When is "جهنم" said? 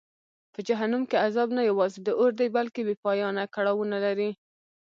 0.67-1.03